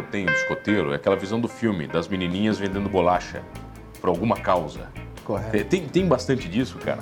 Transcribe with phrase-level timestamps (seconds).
[0.00, 3.42] eu tenho de escoteiro é aquela visão do filme, das menininhas vendendo bolacha
[4.00, 4.88] por alguma causa.
[5.24, 5.68] Correto.
[5.68, 6.98] Tem, tem bastante disso, cara?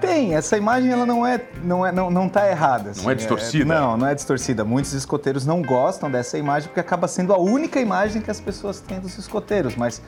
[0.00, 2.90] Tem, essa imagem ela não é, não é, não, não tá errada.
[2.90, 3.02] assim.
[3.02, 3.64] Não é distorcida?
[3.64, 4.64] não, não é distorcida.
[4.64, 8.80] Muitos escoteiros não gostam dessa imagem porque acaba sendo a única imagem que as pessoas
[8.80, 10.00] têm dos escoteiros, mas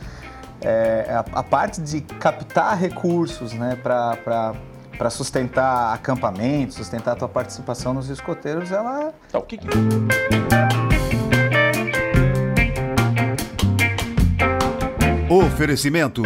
[0.63, 4.55] é, a, a parte de captar recursos, né, para
[4.97, 9.67] para sustentar acampamento, sustentar a tua participação nos escoteiros, ela Tá, o que que...
[15.63, 16.23] Oferecimento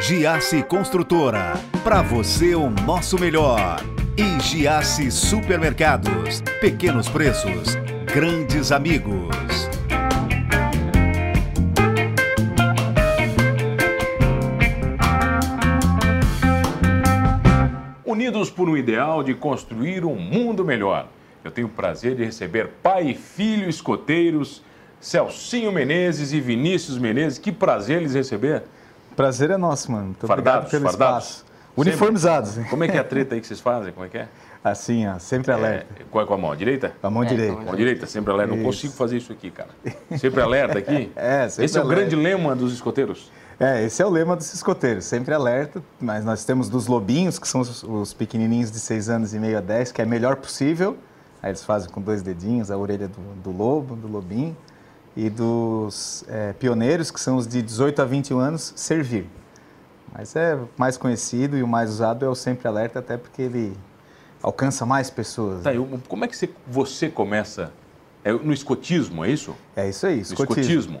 [0.00, 1.52] Giasse Construtora.
[1.84, 3.80] Para você o nosso melhor.
[4.18, 6.42] E Giasse Supermercados.
[6.60, 7.76] Pequenos preços,
[8.12, 9.28] grandes amigos.
[18.04, 21.06] Unidos por um ideal de construir um mundo melhor.
[21.44, 24.64] Eu tenho o prazer de receber pai e filho escoteiros,
[25.00, 27.38] Celcinho Menezes e Vinícius Menezes.
[27.38, 28.64] Que prazer lhes receber.
[29.22, 30.04] Prazer é nosso, mano.
[30.06, 31.24] Muito Fardados, obrigado pelo fardados.
[31.28, 31.50] espaço.
[31.76, 32.58] Uniformizados.
[32.58, 32.66] hein?
[32.68, 33.92] Como é que é a treta aí que vocês fazem?
[33.92, 34.28] Como é que é?
[34.62, 35.86] Assim, ó, sempre alerta.
[35.98, 36.54] É, qual é com a mão?
[36.54, 36.92] Direita?
[37.00, 37.54] Com a mão É, direita.
[37.54, 38.50] com a Mão direita, sempre alerta.
[38.50, 38.66] Não Isso.
[38.66, 39.70] consigo fazer isso aqui, cara.
[40.18, 41.10] Sempre alerta aqui?
[41.16, 42.00] É, sempre Esse é o alerta.
[42.02, 43.30] grande lema dos escoteiros.
[43.58, 47.46] É, esse é o lema dos escoteiros, sempre alerta, mas nós temos dos lobinhos, que
[47.46, 50.96] são os, os pequenininhos de 6 anos e meio a 10, que é melhor possível.
[51.42, 54.56] Aí eles fazem com dois dedinhos a orelha do, do lobo, do lobinho.
[55.16, 59.26] E dos é, pioneiros, que são os de 18 a 21 anos, servir.
[60.12, 63.76] Mas é mais conhecido e o mais usado é o sempre alerta, até porque ele
[64.42, 65.62] alcança mais pessoas.
[65.62, 67.72] Tá, eu- como é que você, você começa?
[68.24, 69.54] É no escotismo, é isso?
[69.74, 70.52] É isso aí, No escotismo.
[70.62, 71.00] escotismo.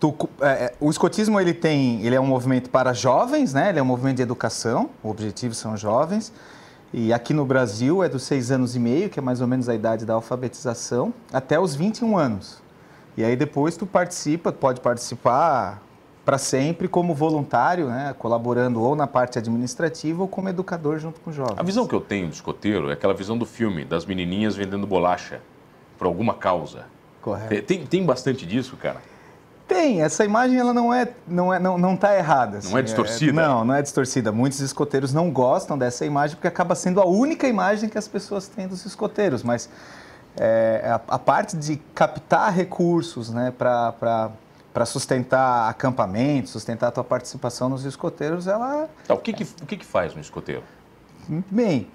[0.00, 3.68] Tu- é, é, o escotismo ele tem, ele é um movimento para jovens, né?
[3.70, 4.90] Ele é um movimento de educação.
[5.02, 6.32] O objetivo são jovens.
[6.92, 9.68] E aqui no Brasil é dos seis anos e meio, que é mais ou menos
[9.68, 12.62] a idade da alfabetização, até os 21 anos.
[13.18, 15.82] E aí depois tu participa, pode participar
[16.24, 18.14] para sempre como voluntário, né?
[18.16, 21.58] Colaborando ou na parte administrativa ou como educador junto com jovens.
[21.58, 24.86] A visão que eu tenho de escoteiro é aquela visão do filme, das menininhas vendendo
[24.86, 25.40] bolacha
[25.98, 26.84] por alguma causa.
[27.20, 27.66] Correto.
[27.66, 29.02] Tem, tem, bastante disso, cara?
[29.66, 32.58] Tem, essa imagem ela não é, não é, não, não tá errada.
[32.58, 32.70] assim.
[32.70, 33.32] Não é distorcida?
[33.32, 34.30] não, não é distorcida.
[34.30, 38.46] Muitos escoteiros não gostam dessa imagem porque acaba sendo a única imagem que as pessoas
[38.46, 39.42] têm dos escoteiros.
[39.42, 39.68] Mas
[40.38, 44.30] é, a, a parte de captar recursos, né, para
[44.72, 49.66] para sustentar acampamento, sustentar a tua participação nos escoteiros, ela Tá, o que que, o
[49.66, 50.62] que que faz um escoteiro?
[51.50, 51.88] bem.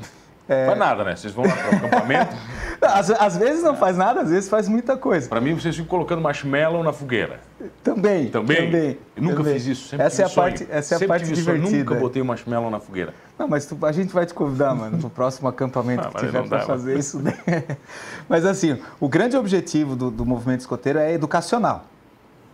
[0.48, 1.16] Faz nada, né?
[1.16, 2.36] Vocês vão lá para o acampamento,
[2.94, 5.28] Às, às vezes não faz nada, às vezes faz muita coisa.
[5.28, 7.40] para mim vocês ficam colocando marshmallow na fogueira.
[7.84, 8.30] Também.
[8.30, 8.58] Também?
[8.66, 9.54] também Eu nunca também.
[9.54, 10.48] fiz isso, sempre essa é a sonho.
[10.48, 11.90] parte, essa é a Sempre parte tive sonho, divertida.
[11.90, 13.14] Nunca botei marshmallow na fogueira.
[13.38, 16.48] Não, mas tu- a gente vai te convidar, mano, pro próximo acampamento Ah, que tiver
[16.48, 17.20] para fazer isso.
[17.20, 17.34] né?
[18.30, 21.86] mas assim, o grande objetivo do, do movimento escoteiro é educacional.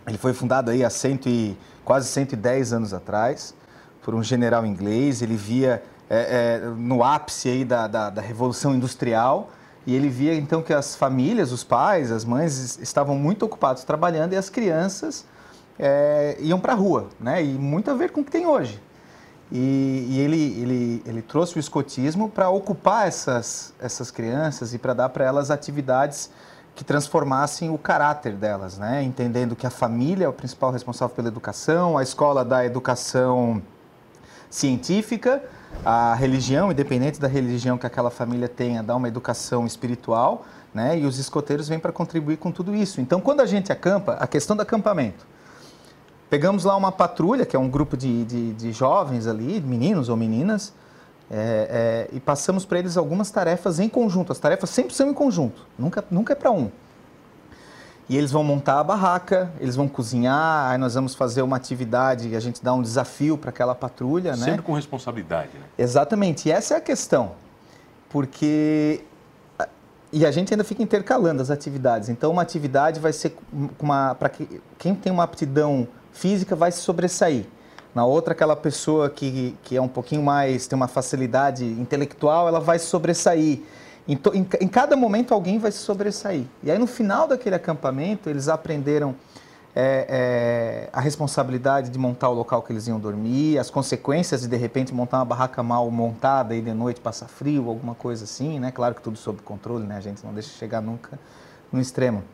[0.06, 3.54] Ele foi fundado aí há cento e, quase 110 anos atrás
[4.02, 5.20] por um general inglês.
[5.22, 9.50] Ele via é, é, no ápice aí da, da, da Revolução Industrial
[9.86, 13.82] e ele via então que as famílias, os pais, as mães es- estavam muito ocupados
[13.84, 15.24] trabalhando e as crianças
[15.78, 17.42] é, iam para a rua, né?
[17.42, 18.80] E muito a ver com o que tem hoje.
[19.50, 24.94] E, e ele, ele, ele trouxe o escotismo para ocupar essas, essas crianças e para
[24.94, 26.30] dar para elas atividades
[26.76, 29.02] que transformassem o caráter delas, né?
[29.02, 33.60] Entendendo que a família é o principal responsável pela educação, a escola dá educação
[34.50, 35.42] científica,
[35.84, 40.44] a religião, independente da religião que aquela família tenha, dá uma educação espiritual,
[40.74, 40.98] né?
[40.98, 43.00] E os escoteiros vêm para contribuir com tudo isso.
[43.00, 45.26] Então, quando a gente acampa, a questão do acampamento.
[46.28, 50.16] Pegamos lá uma patrulha, que é um grupo de, de, de jovens ali, meninos ou
[50.16, 50.72] meninas,
[51.30, 54.30] é, é, e passamos para eles algumas tarefas em conjunto.
[54.30, 56.70] As tarefas sempre são em conjunto, nunca, nunca é para um.
[58.10, 62.34] E eles vão montar a barraca, eles vão cozinhar, aí nós vamos fazer uma atividade,
[62.34, 64.46] a gente dá um desafio para aquela patrulha, né?
[64.46, 65.64] Sempre com responsabilidade, né?
[65.78, 67.36] Exatamente, e essa é a questão,
[68.08, 69.04] porque
[70.12, 72.08] e a gente ainda fica intercalando as atividades.
[72.08, 73.36] Então, uma atividade vai ser
[73.78, 77.46] uma para que, quem tem uma aptidão física vai se sobressair.
[77.94, 82.58] Na outra, aquela pessoa que, que é um pouquinho mais tem uma facilidade intelectual, ela
[82.58, 83.60] vai se sobressair.
[84.08, 86.44] Em, to- em em cada momento alguém vai se sobressair.
[86.62, 89.14] E aí no final daquele acampamento eles aprenderam
[89.76, 94.48] é, é, a responsabilidade de montar o local que eles iam dormir, as consequências de
[94.48, 98.58] de repente montar uma barraca mal montada e de noite passar frio, alguma coisa assim,
[98.58, 98.72] né?
[98.72, 99.96] Claro que tudo sob controle, né?
[99.96, 101.18] A gente não deixa chegar nunca
[101.72, 102.24] no extremo.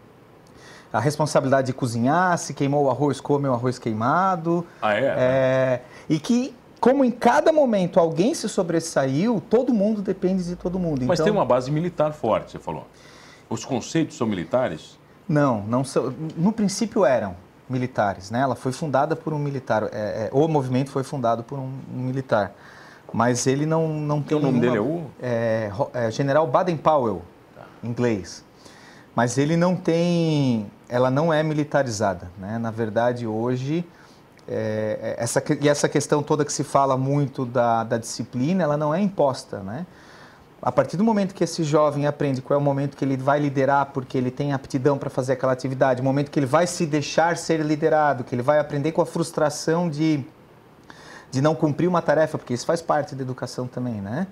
[0.92, 4.64] A responsabilidade de cozinhar, se queimou o arroz, come o arroz queimado.
[4.80, 5.04] Ah, é?
[5.18, 10.78] É, e que, como em cada momento alguém se sobressaiu, todo mundo depende de todo
[10.78, 11.04] mundo.
[11.06, 12.86] Mas então, tem uma base militar forte, você falou.
[13.48, 14.98] Os conceitos são militares?
[15.28, 16.12] Não, não são.
[16.36, 17.36] No princípio eram
[17.68, 18.40] militares, né?
[18.40, 19.84] Ela foi fundada por um militar.
[19.84, 19.86] É,
[20.26, 22.52] é, o movimento foi fundado por um, um militar,
[23.12, 24.36] mas ele não não tem.
[24.36, 25.06] o nome nenhuma- dele é o?
[25.20, 25.70] é,
[26.06, 27.22] é General Baden Powell,
[27.82, 28.44] inglês.
[29.14, 32.58] Mas ele não tem, ela não é militarizada, né?
[32.58, 33.82] Na verdade, hoje
[34.48, 38.76] é, é, essa e essa questão toda que se fala muito da, da disciplina, ela
[38.76, 39.86] não é imposta, né?
[40.62, 43.38] A partir do momento que esse jovem aprende qual é o momento que ele vai
[43.38, 46.86] liderar, porque ele tem aptidão para fazer aquela atividade, o momento que ele vai se
[46.86, 50.24] deixar ser liderado, que ele vai aprender com a frustração de,
[51.30, 54.26] de não cumprir uma tarefa, porque isso faz parte da educação também, né?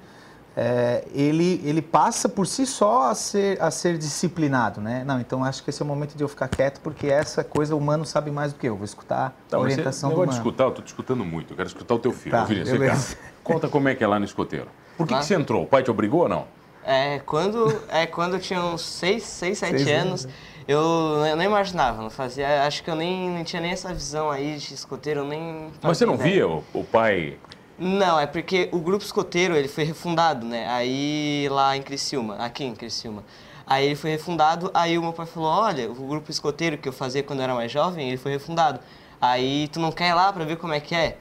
[0.56, 5.02] É, ele, ele passa por si só a ser, a ser disciplinado, né?
[5.04, 7.74] Não, então acho que esse é o momento de eu ficar quieto, porque essa coisa
[7.74, 8.76] o humano sabe mais do que eu.
[8.76, 10.50] Vou escutar Tá, a orientação você, do negócio de humano.
[10.50, 11.52] escutar, eu tô te escutando muito.
[11.52, 12.30] Eu quero escutar o teu filho.
[12.32, 12.46] Tá, cá.
[12.46, 13.16] beleza.
[13.42, 14.68] Conta como é que é lá no escoteiro.
[14.96, 15.64] Por que, que você entrou?
[15.64, 16.46] O pai te obrigou ou não?
[16.84, 20.28] É, quando, é, quando eu tinha uns 6, 6 7 Seis anos,
[20.68, 24.30] eu não, não imaginava, não fazia, acho que eu nem não tinha nem essa visão
[24.30, 26.30] aí de escoteiro, eu nem Mas você não ideia.
[26.32, 27.38] via o, o pai...
[27.78, 30.68] Não, é porque o grupo escoteiro, ele foi refundado, né?
[30.68, 33.24] Aí lá em Criciúma, aqui em Criciúma.
[33.66, 36.92] Aí ele foi refundado, aí o meu pai falou, olha, o grupo escoteiro que eu
[36.92, 38.78] fazia quando eu era mais jovem, ele foi refundado.
[39.20, 41.18] Aí tu não quer ir lá pra ver como é que é?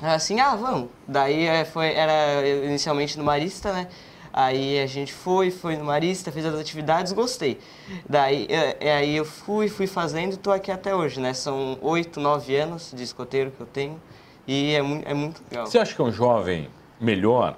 [0.00, 0.88] Aí assim, ah, vamos.
[1.06, 3.88] Daí é, foi, era inicialmente no Marista, né?
[4.32, 7.60] Aí a gente foi, foi no Marista, fez as atividades, gostei.
[8.08, 11.34] Daí é, é, aí eu fui, fui fazendo e tô aqui até hoje, né?
[11.34, 14.00] São oito, nove anos de escoteiro que eu tenho
[14.48, 15.66] e é, é muito legal.
[15.66, 16.68] Você acha que é um jovem
[16.98, 17.56] melhor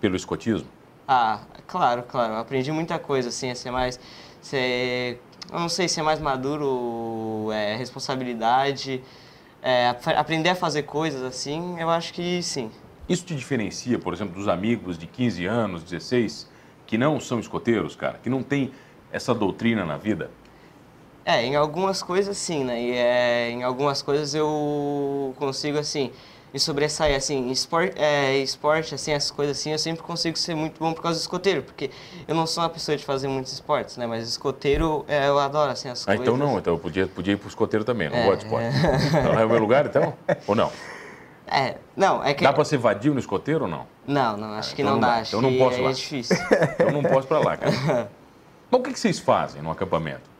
[0.00, 0.68] pelo escotismo?
[1.08, 2.34] Ah, claro, claro.
[2.34, 3.98] Eu aprendi muita coisa, assim, a ser mais.
[4.42, 5.18] Ser,
[5.50, 9.02] eu não sei, ser mais maduro, é, responsabilidade,
[9.62, 12.70] é, ap- aprender a fazer coisas assim, eu acho que sim.
[13.08, 16.48] Isso te diferencia, por exemplo, dos amigos de 15 anos, 16,
[16.86, 18.70] que não são escoteiros, cara, que não tem
[19.10, 20.30] essa doutrina na vida?
[21.28, 22.80] É, em algumas coisas sim, né?
[22.80, 26.12] E é, em algumas coisas eu consigo, assim,
[26.54, 30.78] me sobressair, assim, esporte, é, esporte, assim, essas coisas assim, eu sempre consigo ser muito
[30.78, 31.90] bom por causa do escoteiro, porque
[32.28, 34.06] eu não sou uma pessoa de fazer muitos esportes, né?
[34.06, 36.22] Mas escoteiro, é, eu adoro, assim, as Ah, coisas.
[36.22, 38.68] então não, então eu podia, podia ir pro escoteiro também, não É, gosto de esporte.
[39.18, 40.14] Então é o meu lugar, então?
[40.46, 40.70] Ou não?
[41.48, 42.44] É, não, é que...
[42.44, 43.84] Dá pra ser vadio no escoteiro ou não?
[44.06, 45.16] Não, não, acho que então não dá.
[45.16, 45.90] Acho Então não que posso é lá.
[45.92, 46.36] difícil.
[46.78, 47.72] Eu não posso pra lá, cara.
[48.70, 50.35] Mas o que, que vocês fazem no acampamento?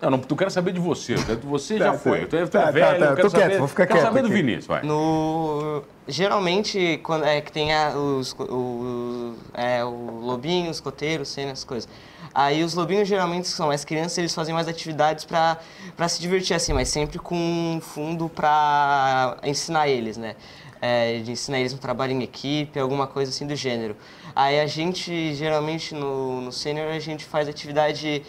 [0.00, 1.14] Não, não, tu quero saber de você.
[1.14, 2.20] Você já Tá, foi.
[2.22, 3.86] tá, Tu é, tu tá, tá, velho, tá, eu quero tô quieto, saber, vou ficar
[3.86, 4.34] quero quieto saber do aqui.
[4.36, 4.82] Vinícius, vai.
[4.82, 11.52] No, geralmente, quando é que tem a- os, o, é, o lobinho, os coteiros, cenas,
[11.52, 11.88] essas coisas.
[12.34, 15.58] Aí os lobinhos, geralmente, que são mais crianças, eles fazem mais atividades pra,
[15.96, 20.34] pra se divertir, assim, mas sempre com um fundo pra ensinar eles, né?
[20.80, 23.94] É, de ensinar eles um trabalho em equipe, alguma coisa assim do gênero.
[24.34, 28.22] Aí a gente, geralmente, no, no sênior, a gente faz atividade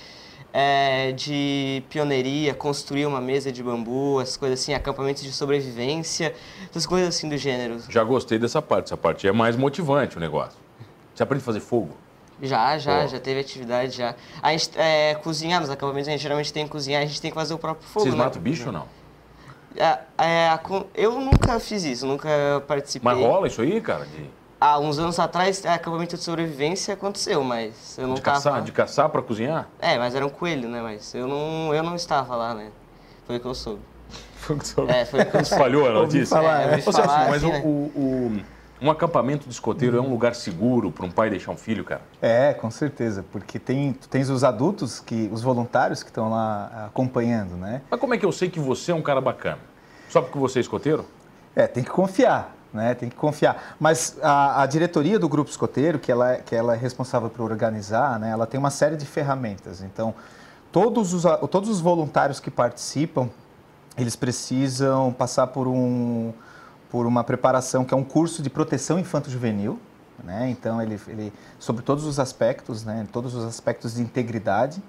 [0.53, 6.33] é, de pioneiria, construir uma mesa de bambu, essas coisas assim, acampamentos de sobrevivência,
[6.69, 7.80] essas coisas assim do gênero.
[7.89, 8.86] Já gostei dessa parte.
[8.86, 10.59] Essa parte é mais motivante o negócio.
[11.13, 11.95] Você aprende a fazer fogo?
[12.42, 13.07] Já, já, Pô.
[13.07, 14.15] já teve atividade, já.
[14.42, 17.30] A gente, é, cozinhar nos acampamentos, a gente geralmente tem que cozinhar, a gente tem
[17.30, 18.24] que fazer o próprio fogo, Vocês né?
[18.24, 18.88] matam bicho ou não?
[19.75, 20.59] É, é,
[20.95, 22.30] eu nunca fiz isso, nunca
[22.68, 23.13] participei.
[23.13, 24.06] Mas rola isso aí, cara?
[24.06, 24.30] De,
[24.63, 28.35] Há uns anos atrás, é, acampamento de sobrevivência aconteceu, mas eu não de tava...
[28.37, 29.67] caçar, de caçar pra cozinhar?
[29.79, 30.79] É, mas era um coelho, né?
[30.83, 32.67] Mas eu não, eu não estava lá, né?
[33.25, 33.81] Foi o que eu soube.
[34.88, 35.57] É, foi o que eu soube.
[35.63, 36.38] Falhou a Ouvi notícia?
[36.38, 37.62] falar, É, Celso, falar, mas assim, o, né?
[37.63, 38.41] o- o-
[38.83, 42.01] um acampamento de escoteiro é um lugar seguro para um pai deixar um filho, cara?
[42.21, 46.86] É, com certeza, porque tem, tu tens os adultos, que, os voluntários que estão lá
[46.88, 47.81] acompanhando, né?
[47.89, 49.57] Mas como é que eu sei que você é um cara bacana?
[50.07, 51.03] Só porque você é escoteiro?
[51.55, 52.93] É, tem que confiar, né?
[52.93, 53.75] Tem que confiar.
[53.79, 57.43] Mas a, a diretoria do grupo escoteiro, que ela, é- que ela é responsável por
[57.43, 58.29] organizar, né?
[58.31, 59.81] Ela tem uma série de ferramentas.
[59.81, 60.13] Então,
[60.71, 63.29] todos os, todos os voluntários que participam,
[63.97, 66.33] eles precisam passar por um
[66.89, 69.79] por uma preparação que é um curso de proteção infanto-juvenil,
[70.21, 70.49] né?
[70.49, 73.07] Então ele, ele sobre todos os aspectos, né?
[73.13, 74.83] Todos os aspectos de integridade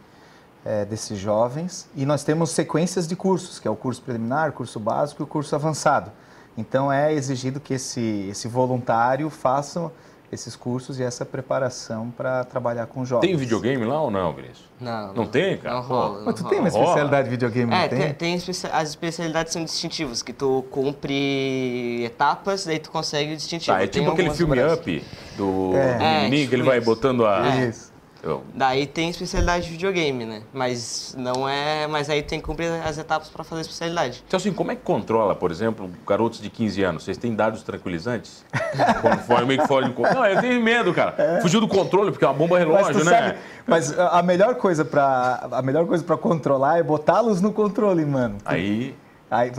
[0.65, 4.81] eh, desses jovens e nós temos sequências de cursos, que é o curso preliminar, curso
[4.81, 6.11] básico e o curso avançado.
[6.57, 9.91] Então é exigido que esse esse voluntário faça
[10.31, 13.29] esses cursos e essa preparação para trabalhar com jovens.
[13.29, 14.65] Tem videogame lá ou não, Vinícius?
[14.81, 15.75] Não, Não tem, cara?
[15.75, 16.23] Não rola.
[16.25, 16.85] Mas tu não tem uma rola.
[16.85, 17.99] especialidade de videogame, não É, tem?
[18.01, 23.37] tem, tem especia- as especialidades são distintivas, que tu cumpre etapas, daí tu consegue o
[23.37, 23.77] distintivo.
[23.77, 24.79] Tá, é Tem tipo aquele filme braços.
[24.79, 25.05] Up
[25.37, 25.99] do, do É.
[26.01, 26.87] É, menininho que ele tipo vai isso.
[26.87, 27.47] botando a...
[27.55, 27.69] É.
[27.69, 27.92] Isso.
[28.23, 30.43] Eu- Daí tem especialidade de videogame, né?
[30.53, 31.87] Mas não é.
[31.89, 34.23] Mas aí tem que cumprir as etapas para fazer a especialidade.
[34.27, 37.03] Então, assim, como é que controla, por exemplo, garotos de 15 anos?
[37.05, 38.45] Vocês têm dados tranquilizantes?
[39.03, 40.15] Quando for, meio que fora de controle.
[40.19, 41.41] Não, eu tenho medo, cara.
[41.43, 43.11] Fugiu do controle, porque é uma bomba Mas, relógio, tu né?
[43.11, 48.05] sabe, mas a melhor coisa para a melhor coisa para controlar é botá-los no controle,
[48.05, 48.39] mano.
[48.45, 48.95] Aí,
[49.31, 49.51] Aí,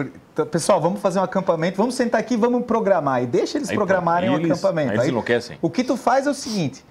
[0.51, 3.23] pessoal, vamos fazer um acampamento, vamos sentar aqui, vamos programar.
[3.23, 4.91] E deixa eles Aí, programarem o eles- acampamento.
[4.91, 5.57] aí eles enlouquecem.
[5.63, 6.85] O que tu faz é o seguinte: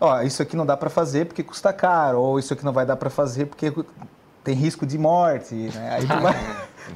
[0.00, 2.86] ó, isso aqui não dá para fazer porque custa caro, ou isso aqui não vai
[2.86, 3.72] dar para fazer porque
[4.42, 5.54] tem risco de morte.
[5.54, 5.90] Né?
[5.90, 6.34] Aí tu vai,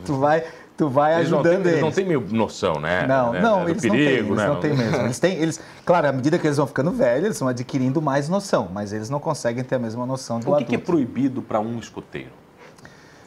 [0.05, 0.45] tu vai,
[0.77, 1.73] tu vai eles não, ajudando têm, eles.
[1.73, 3.07] eles não têm meio noção, né?
[3.07, 3.41] Não, né?
[3.41, 4.47] não, do eles perigo, não têm, eles né?
[4.47, 5.07] não têm mesmo.
[5.07, 8.29] Eles têm, eles, claro, à medida que eles vão ficando velhos, eles vão adquirindo mais
[8.29, 11.43] noção, mas eles não conseguem ter a mesma noção do O que, que é proibido
[11.43, 12.31] para um escoteiro?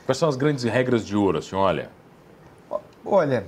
[0.06, 1.90] Quais são as grandes regras de ouro, assim, olha?
[3.06, 3.46] Olha,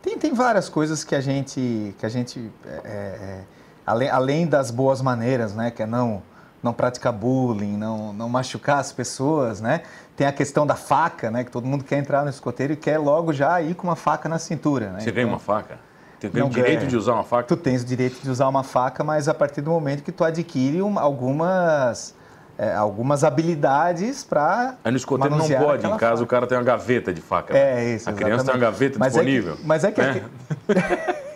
[0.00, 3.40] tem, tem várias coisas que a gente, que a gente é, é,
[3.88, 6.22] além, além das boas maneiras, né, que é não,
[6.62, 9.82] não praticar bullying, não, não machucar as pessoas, né,
[10.16, 12.98] tem a questão da faca, né, que todo mundo quer entrar no escoteiro e quer
[12.98, 15.00] logo já ir com uma faca na cintura, né.
[15.00, 15.78] Você ganha Então, uma faca?
[16.20, 16.90] Tem o direito ganha.
[16.90, 17.44] de usar uma faca?
[17.44, 20.24] Tu tens o direito de usar uma faca, mas a partir do momento que tu
[20.24, 22.12] adquire uma- algumas,
[22.58, 26.22] é, algumas habilidades para Aí no escoteiro não pode, em casa faca.
[26.24, 27.56] o cara tem uma gaveta de faca.
[27.56, 28.60] É isso, A criança tem uma exatamente.
[28.60, 29.56] gaveta Mas é que- disponível.
[29.64, 30.22] mas é que- né?
[30.70, 31.22] É,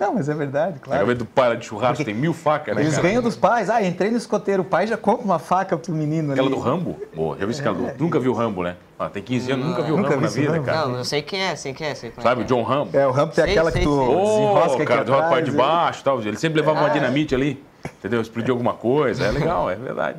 [0.00, 1.00] Não, mas é verdade, A claro.
[1.00, 3.06] gaveta do pai de churrasco tem mil facas, né, Eles cara?
[3.08, 3.70] ganham dos pais.
[3.70, 4.62] Ah, entrei no escoteiro.
[4.62, 6.40] O pai já compra uma faca pro menino ali.
[6.40, 6.94] Aquela do Rambo?
[7.14, 7.88] Pô, já viu esse cara do...
[7.96, 8.76] Tu nunca viu o Rambo, né?
[8.98, 10.64] Ah, tem 15 anos, nunca viu o Nunca Rambo vi na vida, Rambo.
[10.66, 10.88] cara.
[10.88, 12.44] Não, eu sei quem é, sei quem é, sei quem Sabe, é.
[12.44, 12.96] o John Rambo?
[12.96, 14.16] É, o rampo tem Sei, aquela sei, que tu sei.
[14.16, 16.20] desenrosca aqui cara, tem uma parte de atrás, baixo e tal.
[16.20, 17.64] Ele sempre levava uma dinamite ali,
[17.98, 18.20] entendeu?
[18.20, 19.24] Explodiu alguma coisa.
[19.24, 20.18] É legal, é verdade.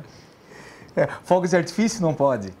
[0.96, 2.52] É, fogos de artifício não pode.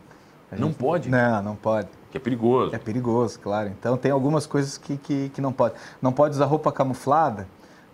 [0.52, 1.88] Não pode, Não, não pode.
[2.10, 2.74] Que é perigoso.
[2.74, 3.68] É perigoso, claro.
[3.68, 5.74] Então tem algumas coisas que, que, que não pode.
[6.02, 7.46] Não pode usar roupa camuflada,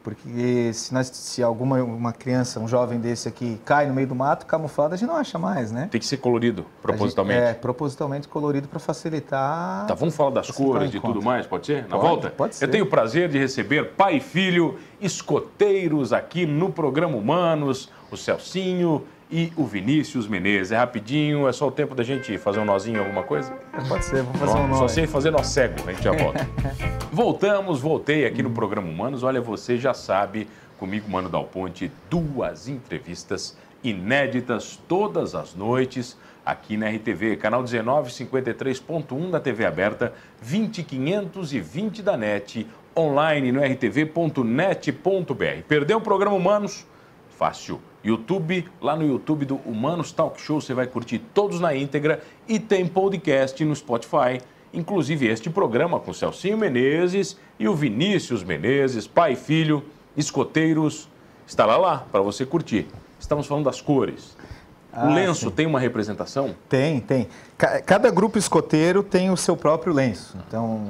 [0.03, 4.15] porque se, nós, se alguma uma criança, um jovem desse aqui, cai no meio do
[4.15, 5.89] mato, camuflado a gente não acha mais, né?
[5.91, 7.41] Tem que ser colorido, propositalmente.
[7.41, 9.85] Gente- É, propositalmente colorido para facilitar.
[9.87, 11.83] Tá, vamos falar das cores e tudo mais, pode ser?
[11.89, 12.31] Na Pode, volta?
[12.31, 12.65] pode ser.
[12.67, 18.17] Eu tenho o prazer de receber pai e filho escoteiros aqui no programa Humanos, o
[18.17, 20.73] Celcinho e o Vinícius Menezes.
[20.73, 23.53] É rapidinho, é só o tempo da gente fazer um nozinho, alguma coisa?
[23.89, 24.89] Pode ser, vamos fazer um Só nome.
[24.89, 26.49] sei fazer nó cego, a gente já volta.
[27.13, 29.23] Voltamos, voltei aqui no programa Humanos.
[29.23, 36.77] Olha, você já sabe, comigo, Mano Dal Ponte, duas entrevistas inéditas todas as noites aqui
[36.77, 42.67] na RTV, canal 1953.1 da TV aberta, 20520 da NET,
[42.97, 44.43] online no rtv.net.br.
[45.67, 46.87] Perdeu o programa Humanos?
[47.31, 47.81] Fácil.
[48.07, 52.59] YouTube, lá no YouTube do Humanos Talk Show, você vai curtir todos na íntegra e
[52.61, 54.41] tem podcast no Spotify,
[54.73, 59.83] inclusive este programa com Celcinho Menezes e o Vinícius Menezes, pai e filho,
[60.17, 61.09] escoteiros,
[61.47, 62.87] estará lá para você curtir.
[63.19, 64.37] Estamos falando das cores.
[64.93, 66.55] o Ah, lenço tem uma representação?
[66.69, 67.29] Tem, tem.
[67.59, 70.37] Ca- Cada grupo escoteiro tem o seu próprio lenço.
[70.49, 70.89] Então,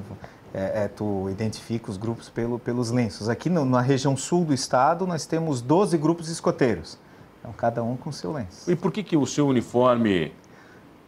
[0.55, 3.29] é, é, tu identifica os grupos pelo, pelos lenços.
[3.29, 6.99] Aqui no- na região sul do estado, nós temos 12 grupos escoteiros.
[7.47, 8.69] Então, cada um com seu lenço.
[8.69, 10.33] E por que, que o seu uniforme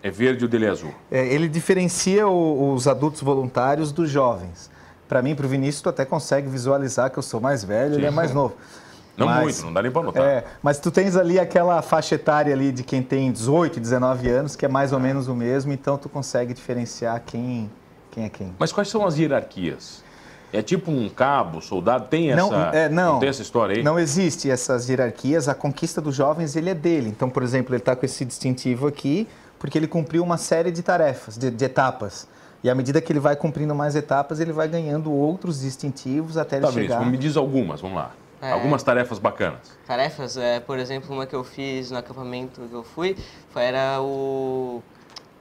[0.01, 0.95] é verde e o dele é azul?
[1.11, 4.71] É, ele diferencia o- os adultos voluntários dos jovens.
[5.09, 8.07] Para mim, para o Vinícius, tu até consegue visualizar que eu sou mais velho, ele
[8.07, 8.55] é mais novo.
[9.17, 10.23] Não Mas- muito, não dá nem para notar.
[10.23, 14.55] É, mas tu tens ali aquela faixa etária ali de quem tem 18, 19 anos,
[14.55, 17.69] que é mais ou menos o mesmo, então tu consegue diferenciar quem,
[18.13, 18.55] quem é quem.
[18.61, 20.05] Mas quais são as hierarquias?
[20.53, 23.83] É tipo um cabo, soldado, tem essa, Não, é, não, tem essa história aí?
[23.83, 25.49] Não existe essas hierarquias.
[25.49, 27.11] A conquista dos jovens ele é dele.
[27.11, 29.29] Então, por exemplo, ele está com esse distintivo aqui
[29.59, 32.29] porque ele cumpriu uma série de tarefas, de, de etapas.
[32.63, 36.57] E à medida que ele vai cumprindo mais etapas, ele vai ganhando outros distintivos até
[36.57, 37.07] ele Tá, chegar.
[37.07, 38.13] me diz algumas, vamos lá.
[38.41, 38.53] É.
[38.53, 39.61] Algumas tarefas bacanas.
[39.87, 43.17] Tarefas, é, por exemplo, uma que eu fiz no acampamento que eu fui,
[43.51, 44.81] foi, era o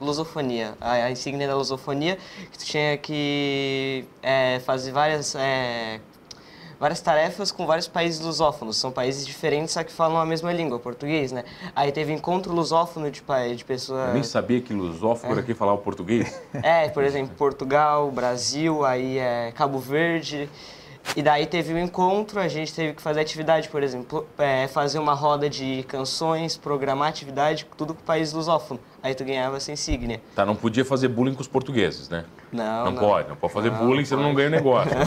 [0.00, 2.18] lusofonia, a, a insígnia da lusofonia,
[2.50, 6.00] que tu tinha que é, fazer várias, é,
[6.78, 8.76] várias tarefas com vários países lusófonos.
[8.76, 11.44] São países diferentes, só que falam a mesma língua, português, né?
[11.74, 13.22] Aí teve encontro lusófono de,
[13.56, 14.14] de pessoas...
[14.14, 16.40] Nem sabia que lusófono era quem falava português.
[16.62, 20.48] É, por exemplo, Portugal, Brasil, aí é Cabo Verde.
[21.16, 24.98] E daí teve um encontro, a gente teve que fazer atividade, por exemplo, é, fazer
[24.98, 28.78] uma roda de canções, programar atividade, tudo com o país lusófono.
[29.02, 30.20] Aí tu ganhava essa insígnia.
[30.34, 32.24] Tá, não podia fazer bullying com os portugueses, né?
[32.52, 33.00] Não, Não, não.
[33.00, 34.90] pode, não pode fazer Não, bullying, senão não ganha o negócio.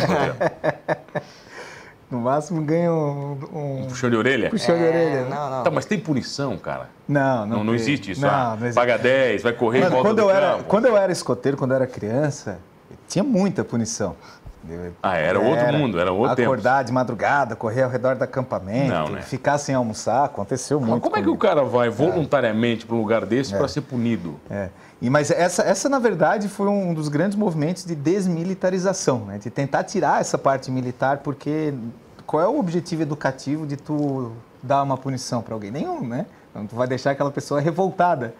[2.10, 4.50] No máximo ganha um, um Puxão de orelha?
[4.50, 5.22] puxão de É, orelha.
[5.24, 5.30] né?
[5.30, 5.64] Não, não.
[5.64, 6.90] Tá, mas tem punição, cara.
[7.08, 8.20] Não, Não, não, não existe isso.
[8.20, 8.76] Não, ah, não existe.
[8.76, 10.64] Paga 10, vai correr Mano, volta quando, do eu era, campo.
[10.66, 12.60] quando eu era escoteiro, quando eu era criança,
[13.08, 14.18] tinha muita punição.
[15.01, 16.50] Ah, era outro mundo, era outro tempo.
[16.51, 19.22] Acordar de madrugada, correr ao redor do acampamento, Não, né?
[19.22, 21.03] ficar sem almoçar, aconteceu Mas muito.
[21.03, 21.41] como é que o comigo.
[21.44, 24.39] cara vai voluntariamente para um lugar desse para ser punido?
[24.50, 24.70] É.
[25.01, 29.39] E, mas essa, essa, na verdade, foi um dos grandes movimentos de desmilitarização, né?
[29.39, 31.74] de tentar tirar essa parte militar, porque
[32.27, 35.72] qual é o objetivo educativo de tu dar uma punição para alguém?
[35.72, 36.27] Nenhum, né?
[36.51, 38.34] Então, tu vai deixar aquela pessoa revoltada.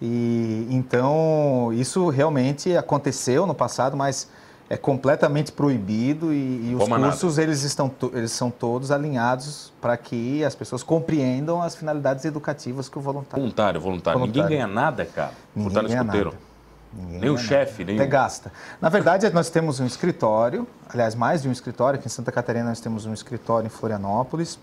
[0.00, 4.28] E então isso realmente aconteceu no passado, mas
[4.70, 7.10] é completamente proibido e, e os Como nada.
[7.10, 12.88] cursos eles estão eles são todos alinhados para que as pessoas compreendam as finalidades educativas
[12.88, 14.20] que o voluntário Voluntário, voluntário.
[14.20, 14.66] Ninguém Voluntário.
[14.66, 15.32] ganha nada, cara.
[15.56, 16.30] Ninguém Voluntário ganha escoteiro.
[16.30, 16.48] nada.
[16.90, 18.52] Ninguém Nem o chefe, nem Até gasta.
[18.80, 21.98] Na verdade, nós temos um escritório, aliás, mais de um escritório.
[21.98, 24.58] Aqui em Santa Catarina nós temos um escritório em Florianópolis.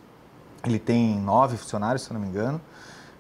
[0.64, 2.60] Ele tem nove funcionários, se eu não me engano.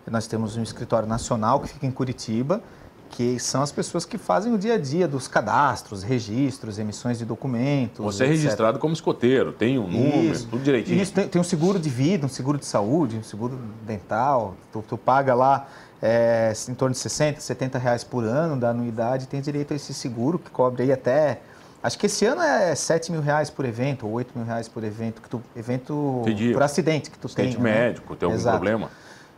[0.09, 2.61] Nós temos um escritório nacional que fica em Curitiba,
[3.09, 7.25] que são as pessoas que fazem o dia a dia dos cadastros, registros, emissões de
[7.25, 8.03] documentos.
[8.03, 8.41] Você é etc.
[8.41, 10.47] registrado como escoteiro, tem um número, Isso.
[10.47, 11.01] tudo direitinho.
[11.01, 14.55] Isso, tem, tem um seguro de vida, um seguro de saúde, um seguro dental.
[14.71, 15.67] Tu, tu paga lá
[16.01, 19.93] é, em torno de 60, 70 reais por ano da anuidade tem direito a esse
[19.93, 21.39] seguro que cobre aí até...
[21.81, 24.83] Acho que esse ano é 7 mil reais por evento ou 8 mil reais por
[24.83, 26.51] evento, que tu, evento Entendi.
[26.51, 27.45] por acidente que tu tem.
[27.45, 28.57] Acidente médico, tem algum Exato.
[28.57, 28.89] problema.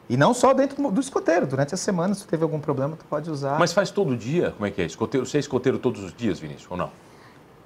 [0.09, 3.05] E não só dentro do- escoteiro, durante a semana, se tu teve algum problema, tu
[3.05, 3.59] pode usar.
[3.59, 4.51] Mas faz todo dia?
[4.51, 4.85] Como é que é?
[4.85, 6.89] Escoteiro, você é escoteiro todos os dias, Vinícius, ou não?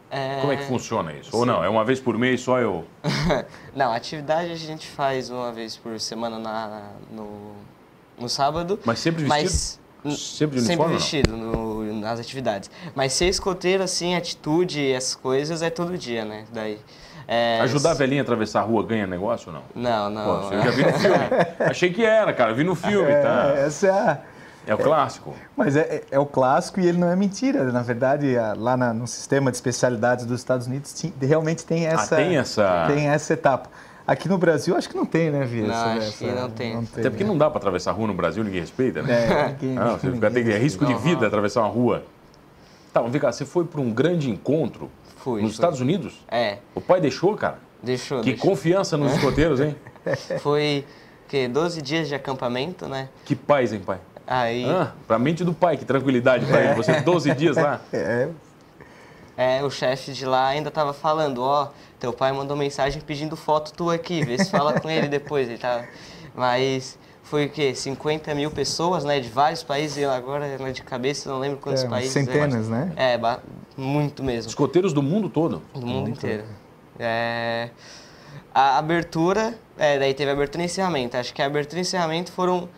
[0.09, 1.29] É, Como é que funciona isso?
[1.35, 1.63] Ou não?
[1.63, 2.83] É uma vez por mês só eu.
[3.73, 7.53] Não, atividade a gente faz uma vez por semana na, no,
[8.19, 8.77] no sábado.
[8.83, 9.79] Mas sempre vestido?
[10.03, 10.99] Mas, Sempre de uniforme não?
[10.99, 12.69] vestido no- nas atividades.
[12.93, 16.43] Mas ser escoteiro, assim, atitude, essas coisas, é todo dia, né?
[16.51, 16.79] Daí.
[17.33, 19.63] É, Ajudar a velhinha a atravessar a rua ganha negócio ou não?
[19.81, 20.49] Não, não.
[20.49, 21.17] Pô, eu já vi no filme.
[21.59, 22.51] Achei que era, cara.
[22.51, 23.53] Eu vi no filme, É, tá?
[23.55, 24.17] essa é a...
[24.67, 25.33] É o clássico.
[25.57, 27.63] Mas é, é- é o clássico e ele não é mentira.
[27.71, 31.87] Na verdade, a- lá na- no sistema de especialidades dos Estados Unidos ti- realmente tem
[31.87, 33.69] essa, Ah, tem essa- tem essa etapa.
[34.05, 35.65] Aqui no Brasil, acho que não tem, né, Via?
[35.67, 36.77] Não, essa- acho que essa- não tem.
[36.77, 39.13] Até porque não dá pra atravessar a rua no Brasil, ninguém respeita, né?
[39.13, 41.27] É, ninguém- Não, você ninguém tem, é risco de Não, vida não.
[41.27, 42.03] atravessar uma rua.
[42.93, 44.91] Tá, mas vem cá, você foi para um grande encontro
[45.23, 45.55] Fui, nos fui.
[45.55, 46.13] Estados Unidos?
[46.29, 47.59] É, O pai deixou, cara?
[47.81, 48.21] deixou.
[48.21, 48.49] Que deixou.
[48.49, 49.75] confiança nos escoteiros, hein?
[50.39, 50.85] Foi,
[51.27, 53.09] que 12 dias de acampamento, né?
[53.25, 53.99] Que paz, hein, pai?
[54.27, 56.73] Aí, Ah, pra mente do pai, que tranquilidade pra ele.
[56.75, 57.81] Você 12 dias lá.
[59.37, 61.69] É, é, o chefe de lá ainda tava falando, ó,
[61.99, 65.47] teu pai mandou mensagem pedindo foto tua aqui, vê se fala com ele depois.
[65.49, 65.83] Ele tá...
[66.35, 67.73] Mas foi o quê?
[67.73, 69.19] 50 mil pessoas, né?
[69.19, 72.13] De vários países, eu agora né, de cabeça não lembro quantos É, umas países.
[72.13, 72.91] centenas, né?
[72.95, 73.17] É,
[73.77, 74.49] muito mesmo.
[74.49, 75.61] Escoteiros do mundo todo.
[75.73, 76.43] Do mundo inteiro.
[76.99, 77.69] É,
[78.53, 81.17] a abertura, é, daí teve abertura e encerramento.
[81.17, 82.69] Acho que a abertura e encerramento foram,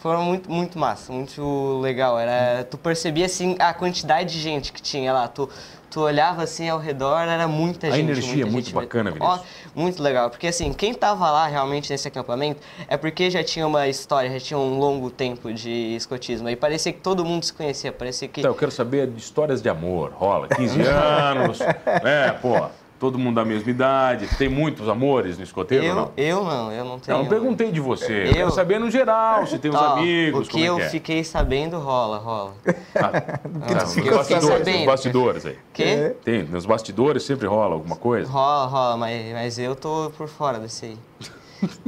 [0.00, 2.18] foram muito, muito massa, muito legal.
[2.18, 5.28] Era, tu percebia assim a quantidade de gente que tinha lá.
[5.28, 5.48] Tu,
[5.90, 8.00] tu olhava assim ao redor, era muita A gente.
[8.10, 8.74] energia muita é muito gente.
[8.74, 9.50] bacana, Ó, Vinícius.
[9.74, 13.88] muito legal, porque assim, quem tava lá realmente nesse acampamento é porque já tinha uma
[13.88, 16.48] história, já tinha um longo tempo de escotismo.
[16.48, 18.40] E parecia que todo mundo se conhecia, parecia que.
[18.40, 20.12] Então, eu quero saber de histórias de amor.
[20.14, 22.66] Rola, 15 anos, né, pô,
[23.00, 24.28] todo mundo da mesma idade.
[24.36, 26.12] Tem muitos amores no escoteiro eu, não?
[26.16, 27.16] eu não, eu não tenho.
[27.16, 28.12] Não, eu perguntei de você.
[28.12, 30.78] Eu, Eu- quero saber no geral, se tem uns Ó, amigos, O que é eu
[30.78, 30.88] é.
[30.90, 32.54] fiquei sabendo rola, rola.
[32.94, 35.58] Ah, que não, ficou bastidores, nos bastidores aí.
[35.72, 36.14] Que?
[36.22, 38.30] Tem, nos bastidores sempre rola alguma coisa.
[38.30, 40.98] Rola, rola, mas, mas eu tô por fora desse aí.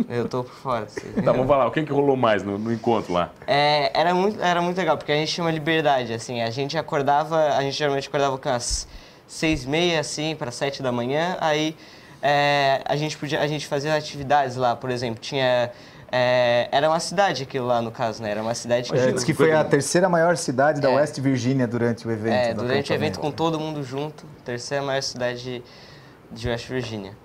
[0.07, 1.22] Eu tô por fora desse aí.
[1.25, 3.31] Tá, vamos lá, o que, que rolou mais no, no encontro lá?
[3.46, 6.77] É, era, muito, era muito legal, porque a gente tinha uma liberdade, assim, a gente
[6.77, 8.87] acordava, a gente geralmente acordava com as
[9.32, 11.74] seis e meia, assim, para sete da manhã, aí
[12.20, 15.72] é, a, gente podia, a gente fazia atividades lá, por exemplo, tinha...
[16.12, 18.30] é, era uma cidade aquilo lá, no caso, né?
[18.30, 18.94] Era uma cidade que...
[18.94, 20.96] é, Imagina diz que que foi a terceiro maior cidade da É.
[20.96, 22.34] West Virginia durante o evento.
[22.34, 25.62] É, durante o evento com todo mundo junto, terceira maior cidade de,
[26.30, 27.16] de West Virginia.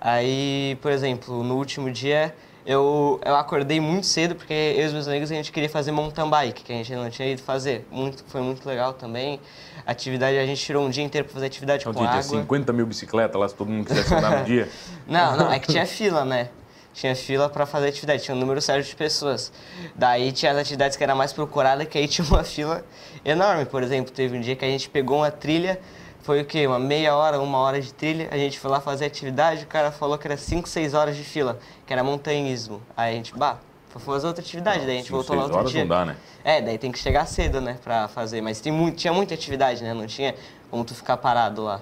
[0.00, 4.92] Aí, por exemplo, no último dia eu, eu acordei muito cedo porque eu e os
[4.92, 7.86] meus amigos a gente queria fazer mountain bike, que a gente não tinha ido fazer.
[7.90, 9.40] Muito, foi muito legal também.
[9.84, 12.22] Atividade, a gente tirou um dia inteiro para fazer atividade Então, com tinha água.
[12.22, 14.68] 50 mil bicicletas lá, se todo mundo quisesse andar no dia.
[15.06, 16.50] Não, não, é que tinha fila, né?
[16.94, 19.50] Tinha fila para fazer atividade, tinha um número certo de pessoas.
[19.94, 22.84] Daí tinha as atividades que era mais procurada, que aí tinha uma fila
[23.24, 23.64] enorme.
[23.64, 25.80] Por exemplo, teve um dia que a gente pegou uma trilha,
[26.22, 26.66] foi o quê?
[26.66, 28.28] Uma meia hora, uma hora de trilha.
[28.30, 31.24] A gente foi lá fazer atividade, o cara falou que era 5, 6 horas de
[31.24, 32.80] fila, que era montanhismo.
[32.96, 33.58] Aí a gente, bah,
[33.88, 35.80] foi fazer outra atividade, daí a gente Cinco, voltou lá outro horas dia.
[35.82, 36.16] não dá, né?
[36.44, 38.40] É, daí tem que chegar cedo, né, pra fazer.
[38.40, 39.92] Mas tem muito, tinha muita atividade, né?
[39.92, 40.34] Não tinha
[40.70, 41.80] como tu ficar parado lá.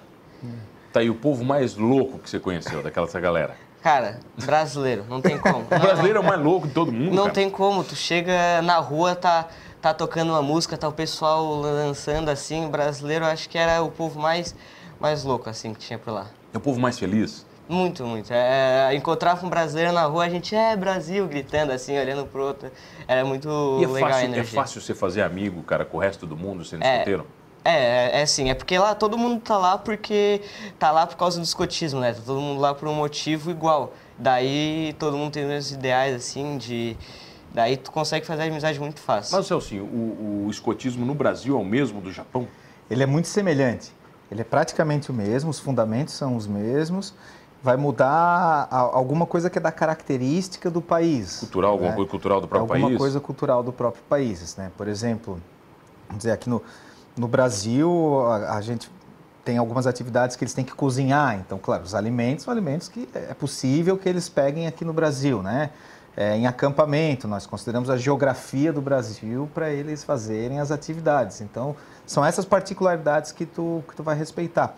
[0.93, 3.57] Tá aí o povo mais louco que você conheceu, daquela essa galera.
[3.83, 5.61] Cara, brasileiro, não tem como.
[5.61, 7.35] O brasileiro é o mais louco de todo mundo, Não cara.
[7.35, 9.49] tem como, tu chega na rua, tá,
[9.81, 13.91] tá tocando uma música, tá o pessoal dançando assim, o brasileiro acho que era o
[13.91, 14.55] povo mais,
[14.99, 16.27] mais louco, assim, que tinha por lá.
[16.53, 17.47] É o povo mais feliz.
[17.69, 18.33] Muito, muito.
[18.33, 22.71] É, encontrava um brasileiro na rua, a gente é Brasil, gritando assim, olhando pro outro.
[23.07, 23.49] Era muito
[23.81, 26.65] E é legal fácil, é fácil você fazer amigo, cara, com o resto do mundo
[26.65, 26.95] sendo É.
[26.95, 27.27] escoteiro?
[27.65, 27.71] É,
[28.17, 30.41] é, é assim, é porque lá todo mundo tá lá porque
[30.79, 32.13] tá lá por causa do escotismo, né?
[32.13, 33.93] Tá todo mundo lá por um motivo igual.
[34.19, 36.97] Daí todo mundo tem os mesmos ideais, assim, de.
[37.53, 39.37] Daí tu consegue fazer amizade muito fácil.
[39.37, 42.47] Mas, Celcinho, o, o escotismo no Brasil é o mesmo do Japão?
[42.91, 43.93] Ele é muito semelhante.
[44.31, 47.13] Ele é praticamente o mesmo, os fundamentos são os mesmos.
[47.63, 51.41] Vai mudar a- alguma coisa que é da característica do país.
[51.41, 51.97] Cultural, alguma né?
[51.97, 52.99] coisa cultural do próprio alguma país?
[52.99, 54.71] coisa cultural do próprio país, né?
[54.77, 55.41] Por exemplo,
[56.09, 56.63] vamos dizer aqui no,
[57.17, 58.89] no Brasil a, a gente
[59.45, 61.37] tem algumas atividades que eles têm que cozinhar.
[61.39, 65.43] Então, claro, os alimentos são alimentos que é possível que eles peguem aqui no Brasil,
[65.43, 65.71] né?
[66.17, 71.41] É, em acampamento, nós consideramos a geografia do Brasil para eles fazerem as atividades.
[71.41, 74.75] Então, são essas particularidades que tu, que tu vai respeitar.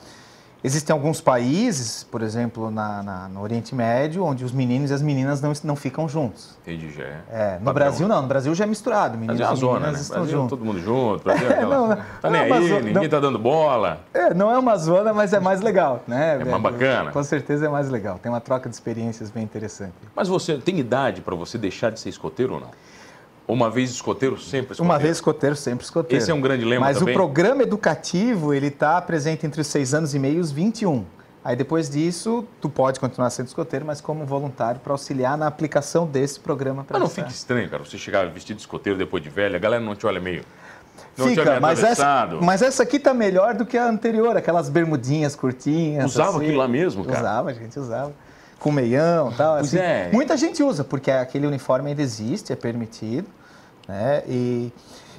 [0.64, 5.03] Existem alguns países, por exemplo, na, na- no Oriente Médio, onde os meninos e as
[5.03, 6.57] meninas não, não ficam juntos.
[6.62, 7.20] Entendi, já é.
[7.31, 8.14] É, no Padrão, Brasil né?
[8.14, 10.03] não, no Brasil já é misturado, meninos Brasil é uma e zona, meninas né?
[10.03, 10.51] estão Brasil é juntos.
[10.59, 11.77] todo mundo junto, Brasil é aquela...
[11.77, 11.96] não, não.
[12.20, 13.09] Tá nem é aí, zona, ninguém não.
[13.09, 14.01] tá dando bola.
[14.14, 16.38] É, não é uma zona, mas é mais legal, né?
[16.40, 17.11] É mais bacana.
[17.11, 18.20] Com certeza é mais legal.
[18.22, 19.94] Tem uma troca de experiências bem interessante.
[20.14, 22.68] Mas você tem idade para você deixar de ser escoteiro ou não?
[23.46, 24.85] Uma vez escoteiro, sempre escoteiro?
[24.85, 26.22] Uma vez escoteiro, sempre escoteiro.
[26.22, 27.14] Esse é um grande lema Mas também?
[27.14, 31.05] o programa educativo, ele está presente entre os 6 anos e meio e os 21.
[31.44, 36.07] Aí depois disso, tu pode continuar sendo escoteiro, mas como voluntário para auxiliar na aplicação
[36.07, 36.87] desse programa.
[36.88, 39.83] Mas não fica estranho, cara, você chegar vestido de escoteiro depois de velho, a galera
[39.83, 40.44] não te olha meio...
[41.16, 45.37] Não Fica, mas essa, mas essa aqui tá melhor do que a anterior, aquelas bermudinhas
[45.37, 46.07] curtinhas.
[46.12, 46.46] Usava assim.
[46.46, 47.18] aquilo lá mesmo, cara?
[47.18, 48.12] Usava, a gente usava.
[48.62, 49.55] Com meião e tal.
[49.57, 49.79] Pois assim.
[49.79, 50.11] é.
[50.12, 53.27] Muita gente usa, porque aquele uniforme ainda existe, é permitido.
[53.88, 54.22] Né?
[54.29, 54.72] E...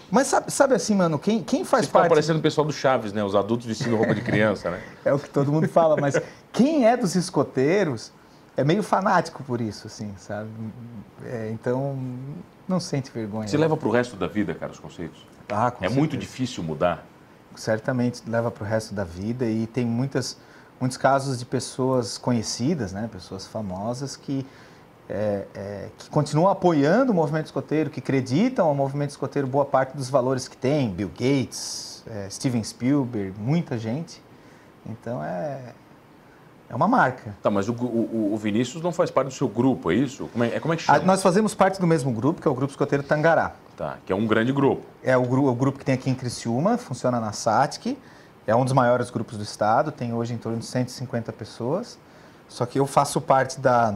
[0.09, 2.09] Mas sabe, sabe assim, mano, quem, quem faz Você parte.
[2.09, 3.23] parecendo o pessoal do Chaves, né?
[3.23, 4.79] Os adultos vestindo roupa de criança, né?
[5.03, 6.19] É o que todo mundo fala, mas
[6.51, 8.11] quem é dos escoteiros
[8.55, 10.49] é meio fanático por isso, assim, sabe?
[11.25, 11.97] É, então,
[12.67, 13.47] não sente vergonha.
[13.47, 15.25] Você leva pro resto da vida, cara, os conceitos.
[15.49, 16.21] Ah, com É muito certeza.
[16.31, 17.03] difícil mudar.
[17.55, 20.37] certamente leva para o resto da vida e tem muitas,
[20.79, 24.45] muitos casos de pessoas conhecidas, né, pessoas famosas que,
[25.09, 29.95] é, é, que continuam apoiando o movimento escoteiro, que acreditam ao movimento escoteiro boa parte
[29.95, 34.21] dos valores que tem, Bill Gates, é, Steven Spielberg, muita gente.
[34.85, 35.59] Então é,
[36.69, 37.33] é uma marca.
[37.41, 40.27] Tá, mas o, o, o Vinícius não faz parte do seu grupo, é isso?
[40.33, 41.05] Como é, é- como é que Ah, chama?
[41.05, 43.53] nós fazemos parte do mesmo grupo, que é o Grupo Escoteiro Tangará.
[43.77, 44.83] Tá, que é um grande grupo.
[45.01, 47.97] É o, o grupo que tem aqui em Criciúma, funciona na SATIC,
[48.45, 51.97] é um dos maiores grupos do estado, tem hoje em torno de 150 pessoas.
[52.47, 53.95] Só que eu faço parte da.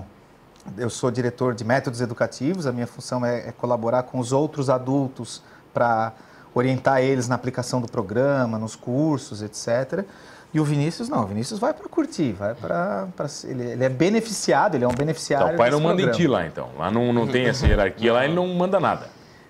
[0.77, 4.69] Eu sou diretor de métodos educativos, a minha função é, é colaborar com os outros
[4.69, 5.41] adultos
[5.73, 6.11] para
[6.53, 10.05] orientar eles na aplicação do programa, nos cursos, etc.
[10.53, 13.07] E o Vinícius não, o Vinícius vai para curtir, vai para.
[13.43, 15.47] Ele, ele é beneficiado, ele é um beneficiário.
[15.47, 16.17] Tá, o pai não manda em programa.
[16.17, 16.69] ti lá, então.
[16.77, 19.07] Lá não, não tem essa hierarquia, lá ele não manda nada.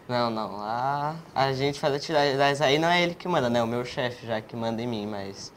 [0.08, 0.58] Não, não.
[0.58, 3.62] Lá a gente faz atividades aí, não é ele que manda, né?
[3.62, 5.52] O meu chefe já que manda em mim, mas.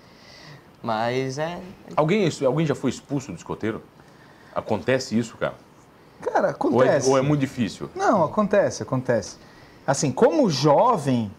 [0.83, 1.61] Mas é.
[1.95, 3.83] Alguém, alguém já foi expulso do escoteiro?
[4.55, 5.55] Acontece isso, cara?
[6.21, 7.09] Cara, Ou é, acontece.
[7.09, 7.89] ou é muito difícil?
[7.95, 9.37] Não, acontece, acontece.
[9.87, 11.31] Assim, como jovem,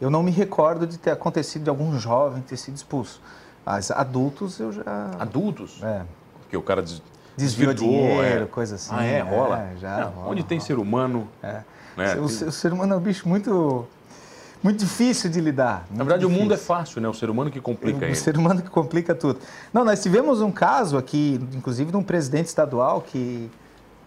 [0.00, 3.20] eu não me recordo de ter acontecido de algum jovem ter sido expulso.
[3.64, 4.82] Mas adultos eu já.
[5.18, 5.80] Adultos?
[5.82, 6.02] É,
[6.40, 7.02] Porque o cara des,
[7.36, 8.46] desviou desvirtuou, dinheiro, é.
[8.46, 8.94] coisa assim.
[8.94, 9.20] Ah, é?
[9.20, 9.70] Rola?
[9.80, 10.66] já Não, rola, onde tem rola.
[10.66, 11.28] ser humano...
[11.42, 11.62] É.
[11.96, 13.86] né, o, o ser humano é um bicho muito,
[14.62, 15.86] muito difícil de lidar.
[15.90, 17.08] Na verdade, o mundo é fácil, né?
[17.08, 18.14] O ser humano que complica o ele.
[18.14, 19.38] ser humano que complica tudo.
[19.72, 23.50] Não, nós tivemos um caso aqui, inclusive de um presidente estadual que.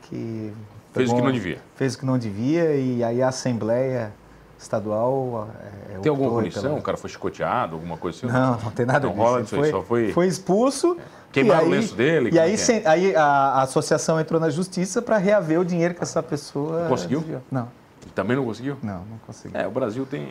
[0.03, 0.51] que
[0.93, 1.59] Fez o que não devia.
[1.75, 4.13] Fez o que não devia e aí a Assembleia
[4.57, 5.49] Estadual.
[5.93, 6.61] é, Tem alguma punição?
[6.63, 8.27] pela- O cara foi chicoteado, alguma coisa assim?
[8.27, 9.23] Não, não tem nada Não disso.
[9.23, 10.97] rola disso foi, só foi- foi expulso.
[11.31, 12.57] Queimaram e o lenço dele, E aí, é é?
[12.57, 16.85] sem- aí a, a associação entrou na justiça para reaver o dinheiro que essa pessoa.
[16.87, 17.19] Conseguiu?
[17.19, 17.41] desviou.
[17.51, 17.67] Não,
[18.15, 18.77] Também não conseguiu?
[18.81, 19.59] não, não conseguiu.
[19.59, 20.29] É, o Brasil tem...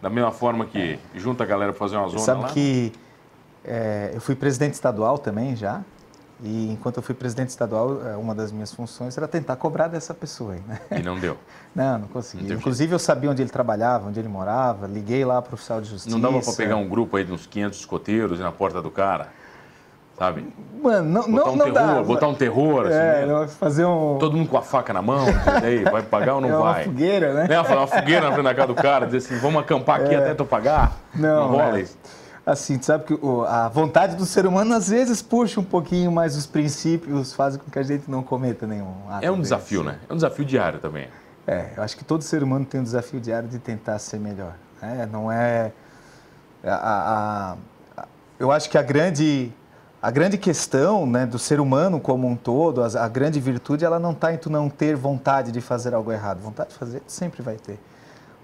[0.00, 2.48] Da mesma forma que junta a galera pra fazer uma zona Sabe lá...
[2.48, 2.90] que
[3.62, 5.82] é, eu fui presidente estadual também já.
[6.42, 10.14] E enquanto eu fui presidente estadual, é, uma das minhas funções era tentar cobrar dessa
[10.14, 10.80] pessoa aí, né?
[10.98, 11.36] E não deu.
[11.72, 12.42] Não, não consegui.
[12.44, 12.58] Entendi.
[12.58, 15.88] Inclusive eu sabia onde ele trabalhava, onde ele morava, liguei lá para o oficial de
[15.88, 16.10] justiça.
[16.12, 18.90] Não dava pra pegar um grupo aí de uns 500 escoteiros ir na porta do
[18.90, 19.28] cara,
[20.18, 20.52] sabe?
[20.82, 22.02] Mano, não, Botar não, um não terror, dá.
[22.02, 23.26] botar um terror, assim, É, né?
[23.26, 24.16] não, fazer um.
[24.18, 25.24] Todo mundo com a faca na mão,
[25.62, 26.84] aí, vai pagar ou não é uma vai?
[26.84, 27.46] fogueira, né?
[27.48, 27.60] Né?
[27.60, 30.44] Uma fogueira na frente da casa do cara, dizer assim, vamos acampar aqui até tu
[30.44, 30.96] pagar?
[31.14, 31.82] Não, rola é.
[31.82, 31.96] isso.
[32.50, 36.46] Assim, sabe que a vontade do ser humano às vezes puxa um pouquinho, mas os
[36.46, 39.42] princípios fazem com que a gente não cometa nenhum ato É um desse.
[39.50, 39.98] desafio, né?
[40.08, 41.06] É um desafio diário também.
[41.46, 44.54] É, eu acho que todo ser humano tem um desafio diário de tentar ser melhor.
[44.82, 45.08] né?
[45.12, 45.70] Não é.
[46.64, 47.56] A, a-
[47.98, 48.04] a-
[48.38, 49.52] eu acho que a grande,
[50.02, 53.98] a grande questão né, do ser humano como um todo, a, a grande virtude, ela
[54.00, 56.40] não está em tu não ter vontade de fazer algo errado.
[56.40, 57.78] Vontade de fazer, sempre vai ter.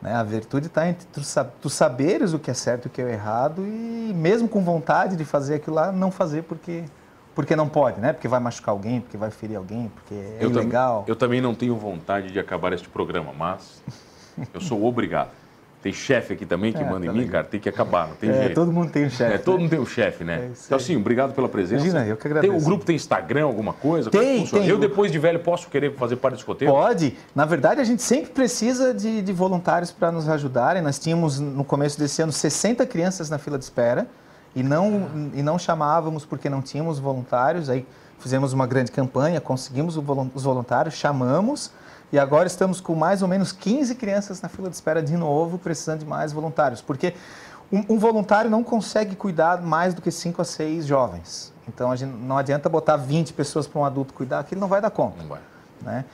[0.03, 0.15] Né?
[0.15, 1.21] A virtude está em tu,
[1.61, 5.17] tu saberes o que é certo e o que é errado e mesmo com vontade
[5.17, 6.85] de fazer aquilo lá, não fazer porque
[7.35, 8.15] porque não pode, né?
[8.15, 11.03] Porque vai machucar alguém, porque vai ferir alguém, porque é eu ilegal.
[11.03, 13.83] Tam, eu também não tenho vontade de acabar este programa, mas
[14.55, 15.29] eu sou obrigado.
[15.83, 18.31] Tem chefe aqui também que é, manda em mim, cara, tem que acabar, não tem
[18.31, 18.55] é, jeito.
[18.55, 19.35] Todo mundo tem um chefe.
[19.35, 19.61] É, todo né?
[19.61, 20.35] mundo tem um chefe, né?
[20.35, 21.87] É então, sim, obrigado pela presença.
[21.87, 22.53] Imagina, eu que agradeço.
[22.53, 24.11] Tem, o grupo tem Instagram, alguma coisa?
[24.11, 24.67] Tem, é tem.
[24.67, 26.73] Eu, depois de velho, posso querer fazer parte do escoteiro?
[26.75, 27.17] Pode.
[27.35, 30.83] Na verdade, a gente sempre precisa de, de voluntários para nos ajudarem.
[30.83, 34.09] Nós tínhamos, no começo desse ano, 60 crianças na fila de espera
[34.57, 37.71] e não, e não chamávamos porque não tínhamos voluntários.
[37.71, 37.87] Aí
[38.19, 41.71] fizemos uma grande campanha, conseguimos os voluntários, chamamos
[42.12, 45.59] e agora estamos com mais ou menos 15 crianças na fila de espera de novo,
[45.59, 46.81] precisando de mais voluntários.
[46.81, 47.14] Porque
[47.73, 51.53] um, um voluntário não consegue cuidar mais do que 5 a 6 jovens.
[51.69, 54.81] Então gente, não adianta botar 20 pessoas para um adulto cuidar, que ele não vai
[54.81, 55.21] dar conta.
[55.21, 55.40] Não vai.
[55.83, 56.05] Né?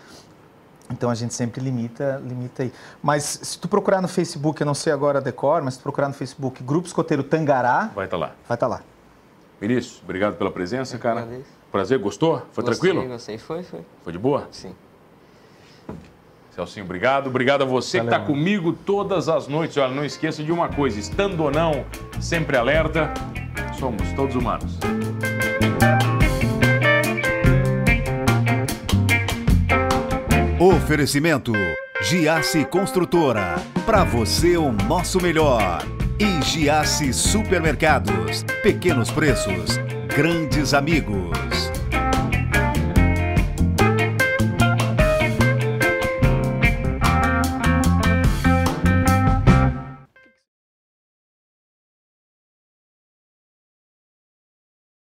[0.91, 2.73] Então a gente sempre limita, limita aí.
[3.03, 5.83] Mas se tu procurar no Facebook, eu não sei agora a decor, mas se tu
[5.83, 8.27] procurar no Facebook Grupo Escoteiro Tangará, vai estar tá lá.
[8.49, 8.83] Vai estar tá lá.
[9.61, 11.29] Vinícius, obrigado pela presença, cara.
[11.71, 12.43] Prazer, gostou?
[12.53, 13.09] Foi gostei, tranquilo?
[13.09, 13.81] Gostei, foi, foi.
[14.03, 14.49] Foi de boa?
[14.51, 14.75] Sim.
[16.55, 17.29] Celcinho, obrigado.
[17.29, 19.77] Obrigado a você Valeu, que está comigo todas as noites.
[19.79, 21.85] Olha, não esqueça de uma coisa: estando ou não,
[22.21, 23.13] sempre alerta,
[23.79, 24.79] somos todos humanos.
[30.61, 31.53] Oferecimento:
[32.03, 33.57] Giasse Construtora.
[33.87, 35.83] Para você, o nosso melhor.
[36.19, 38.45] E Giasse Supermercados.
[38.63, 39.79] Pequenos preços,
[40.15, 41.42] grandes amigos.